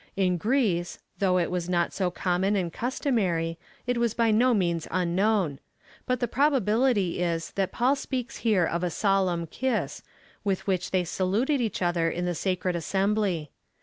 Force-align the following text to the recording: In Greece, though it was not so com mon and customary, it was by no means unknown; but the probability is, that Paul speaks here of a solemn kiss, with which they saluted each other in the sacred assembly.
In 0.15 0.37
Greece, 0.37 0.97
though 1.19 1.37
it 1.37 1.51
was 1.51 1.69
not 1.69 1.93
so 1.93 2.09
com 2.09 2.41
mon 2.41 2.55
and 2.55 2.73
customary, 2.73 3.59
it 3.85 3.99
was 3.99 4.15
by 4.15 4.31
no 4.31 4.51
means 4.55 4.87
unknown; 4.89 5.59
but 6.07 6.19
the 6.19 6.27
probability 6.27 7.21
is, 7.21 7.51
that 7.51 7.71
Paul 7.71 7.95
speaks 7.95 8.37
here 8.37 8.65
of 8.65 8.83
a 8.83 8.89
solemn 8.89 9.45
kiss, 9.45 10.01
with 10.43 10.65
which 10.65 10.89
they 10.89 11.03
saluted 11.03 11.61
each 11.61 11.83
other 11.83 12.09
in 12.09 12.25
the 12.25 12.33
sacred 12.33 12.75
assembly. 12.75 13.51